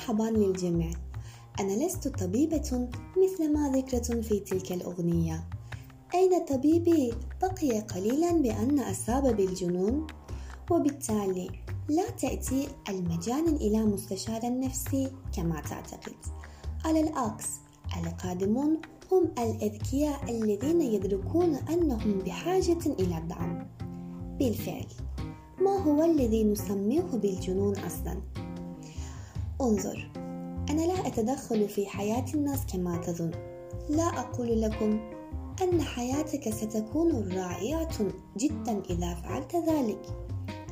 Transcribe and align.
مرحبا 0.00 0.22
للجميع. 0.22 0.90
أنا 1.60 1.84
لست 1.84 2.08
طبيبة 2.08 2.88
مثل 3.16 3.52
ما 3.52 3.72
ذكرت 3.76 4.12
في 4.12 4.40
تلك 4.40 4.72
الأغنية. 4.72 5.44
أين 6.14 6.44
طبيبي؟ 6.44 7.12
بقي 7.42 7.80
قليلا 7.80 8.32
بأن 8.32 8.78
أصاب 8.78 9.36
بالجنون 9.36 10.06
وبالتالي 10.70 11.50
لا 11.88 12.10
تأتي 12.10 12.68
المجان 12.88 13.48
إلى 13.48 13.84
مستشار 13.84 14.40
نفسي 14.60 15.10
كما 15.36 15.60
تعتقد. 15.60 16.16
على 16.84 17.00
العكس 17.00 17.48
القادمون 18.04 18.80
هم 19.12 19.24
الأذكياء 19.38 20.30
الذين 20.30 20.80
يدركون 20.80 21.54
أنهم 21.54 22.18
بحاجة 22.18 22.86
إلى 23.00 23.18
الدعم. 23.18 23.68
بالفعل 24.38 24.86
ما 25.62 25.76
هو 25.78 26.04
الذي 26.04 26.44
نسميه 26.44 27.00
بالجنون 27.02 27.78
أصلا؟ 27.78 28.20
انظر. 29.60 30.10
أنا 30.70 30.82
لا 30.82 31.06
أتدخل 31.06 31.68
في 31.68 31.86
حياة 31.86 32.24
الناس 32.34 32.66
كما 32.72 32.96
تظن. 32.96 33.30
لا 33.88 34.20
أقول 34.20 34.60
لكم 34.60 35.00
أن 35.62 35.82
حياتك 35.82 36.50
ستكون 36.50 37.32
رائعة 37.32 37.98
جدا 38.36 38.82
إذا 38.90 39.14
فعلت 39.14 39.56
ذلك. 39.56 40.02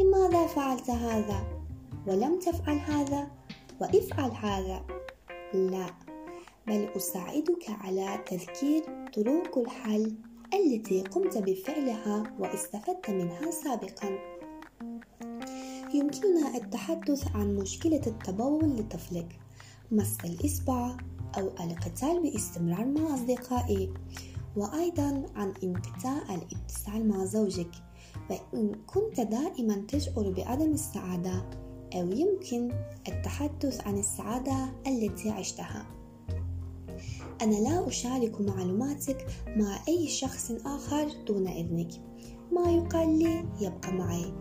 لماذا 0.00 0.46
فعلت 0.46 0.90
هذا؟ 0.90 1.46
ولم 2.06 2.38
تفعل 2.38 2.78
هذا؟ 2.78 3.30
وافعل 3.80 4.30
هذا. 4.30 4.84
لا 5.54 5.86
بل 6.66 6.88
أساعدك 6.96 7.64
على 7.68 8.18
تذكير 8.26 8.82
طرق 9.14 9.58
الحل 9.58 10.14
التي 10.54 11.02
قمت 11.02 11.38
بفعلها 11.38 12.22
واستفدت 12.38 13.10
منها 13.10 13.50
سابقا. 13.50 14.33
يمكننا 15.94 16.56
التحدث 16.56 17.36
عن 17.36 17.56
مشكلة 17.56 18.00
التبول 18.06 18.76
لطفلك. 18.76 19.40
مس 19.92 20.16
الإصبع 20.24 20.96
أو 21.38 21.48
القتال 21.60 22.22
باستمرار 22.22 22.84
مع 22.86 23.14
أصدقائي. 23.14 23.92
وأيضا 24.56 25.26
عن 25.34 25.52
انقطاع 25.64 26.34
الاتصال 26.34 27.08
مع 27.08 27.24
زوجك. 27.24 27.70
فإن 28.28 28.74
كنت 28.86 29.20
دائما 29.20 29.84
تشعر 29.88 30.30
بعدم 30.30 30.72
السعادة 30.72 31.50
أو 31.94 32.10
يمكن 32.10 32.72
التحدث 33.08 33.86
عن 33.86 33.98
السعادة 33.98 34.72
التي 34.86 35.30
عشتها. 35.30 35.86
أنا 37.42 37.54
لا 37.54 37.88
أشارك 37.88 38.40
معلوماتك 38.40 39.26
مع 39.56 39.78
أي 39.88 40.08
شخص 40.08 40.52
آخر 40.66 41.08
دون 41.26 41.48
إذنك. 41.48 41.90
ما 42.52 42.70
يقال 42.70 43.18
لي 43.18 43.44
يبقى 43.60 43.92
معي. 43.92 44.32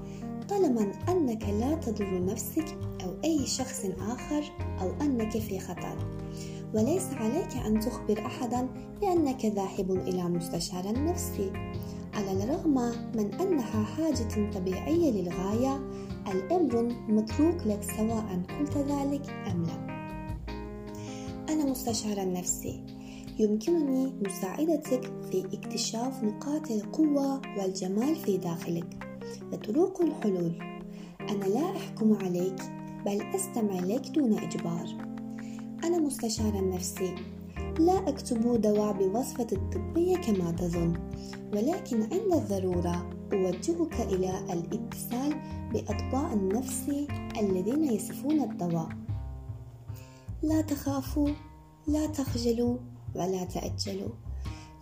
طالما 0.50 0.92
أنك 1.10 1.44
لا 1.44 1.76
تضر 1.76 2.26
نفسك 2.26 2.78
أو 3.04 3.14
أي 3.24 3.46
شخص 3.46 3.86
آخر 4.00 4.44
أو 4.82 4.92
أنك 5.02 5.32
في 5.38 5.60
خطر. 5.60 5.98
وليس 6.74 7.14
عليك 7.14 7.58
أن 7.66 7.80
تخبر 7.80 8.26
أحدا 8.26 8.68
بأنك 9.02 9.46
ذاهب 9.46 9.92
إلى 9.92 10.24
مستشار 10.24 11.04
نفسي. 11.04 11.52
على 12.14 12.44
الرغم 12.44 12.74
من 13.16 13.34
أنها 13.34 13.84
حاجة 13.84 14.52
طبيعية 14.54 15.12
للغاية 15.12 15.90
الأمر 16.32 16.96
متروك 17.08 17.68
لك 17.68 17.84
سواء 17.98 18.42
قلت 18.60 18.78
ذلك 18.78 19.30
أم 19.52 19.64
لا. 19.64 19.94
أنا 21.50 21.66
مستشار 21.66 22.32
نفسي. 22.32 22.84
يمكنني 23.40 24.14
مساعدتك 24.26 25.12
في 25.32 25.46
اكتشاف 25.54 26.24
نقاط 26.24 26.72
القوة 26.72 27.42
والجمال 27.58 28.16
في 28.16 28.38
داخلك. 28.38 29.13
وطرق 29.54 30.02
الحلول. 30.02 30.56
أنا 31.22 31.46
لا 31.46 31.78
أحكم 31.78 32.14
عليك 32.14 32.62
بل 33.06 33.22
أستمع 33.36 33.80
لك 33.80 34.10
دون 34.10 34.34
إجبار. 34.38 34.88
أنا 35.84 35.98
مستشار 36.00 36.70
نفسي. 36.70 37.16
لا 37.80 38.10
أكتب 38.10 38.62
دواء 38.62 38.94
بوصفة 38.94 39.48
الطبية 39.52 40.18
كما 40.18 40.52
تظن 40.52 40.94
ولكن 41.54 42.04
عند 42.04 42.34
الضرورة 42.34 43.10
أوجهك 43.34 44.02
إلى 44.02 44.54
الاتصال 44.54 45.36
بأطباء 45.74 46.34
النفس 46.34 46.92
الذين 47.40 47.84
يصفون 47.84 48.42
الدواء. 48.42 48.90
لا 50.44 50.62
تخافوا 50.62 51.30
لا 51.88 52.08
تخجلوا 52.08 52.78
ولا 53.16 53.44
تأجلوا. 53.44 54.10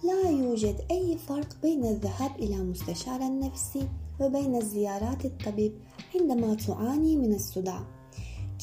لا 0.04 0.30
يوجد 0.30 0.86
أي 0.92 1.18
فرق 1.18 1.62
بين 1.62 1.86
الذهاب 1.86 2.36
إلى 2.40 2.58
مستشار 2.58 3.40
نفسي 3.40 3.88
وبين 4.20 4.62
زيارات 4.62 5.26
الطبيب 5.26 5.74
عندما 6.16 6.56
تعاني 6.56 7.16
من 7.16 7.34
الصداع. 7.34 7.86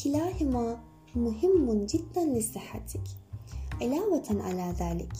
كلاهما 0.04 0.80
مهم 1.14 1.86
جدا 1.86 2.24
لصحتك. 2.24 3.02
علاوة 3.82 4.24
على 4.30 4.74
ذلك 4.80 5.12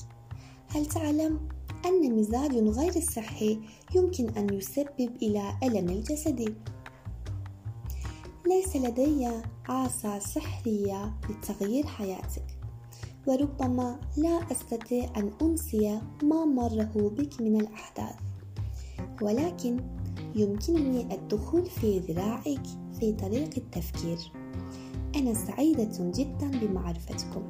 هل 0.69 0.87
تعلم 0.87 1.49
أن 1.87 2.17
مزاج 2.17 2.57
غير 2.57 3.01
صحي 3.01 3.61
يمكن 3.95 4.29
أن 4.29 4.55
يسبب 4.55 5.11
إلى 5.23 5.53
ألم 5.63 5.89
الجسد؟ 5.89 6.55
ليس 8.47 8.77
لدي 8.77 9.29
عصا 9.69 10.19
سحرية 10.19 11.15
لتغيير 11.31 11.87
حياتك. 11.87 12.48
وربما 13.29 14.01
لا 14.17 14.53
أستطيع 14.53 15.05
أن 15.17 15.31
أنسي 15.43 16.01
ما 16.23 16.45
مره 16.45 17.13
بك 17.19 17.41
من 17.41 17.61
الأحداث. 17.61 18.15
ولكن 19.23 19.81
يمكنني 20.35 21.15
الدخول 21.15 21.67
في 21.67 21.99
ذراعك 21.99 22.67
في 23.01 23.13
طريق 23.13 23.51
التفكير. 23.57 24.19
أنا 25.17 25.35
سعيدة 25.35 25.91
جدا 26.01 26.51
بمعرفتكم. 26.61 27.43